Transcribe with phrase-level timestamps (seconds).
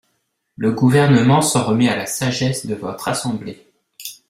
[0.57, 3.67] Le Gouvernement s’en remet à la sagesse de votre assemblée.